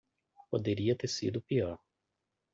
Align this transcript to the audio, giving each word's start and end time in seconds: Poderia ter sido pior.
Poderia 0.49 0.95
ter 0.95 1.07
sido 1.07 1.41
pior. 1.43 1.77